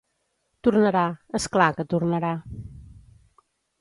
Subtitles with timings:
[0.67, 1.03] Tornarà,
[1.39, 2.33] és clar, que tornarà.